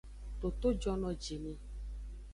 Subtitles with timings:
[0.45, 1.53] Toto jonojini.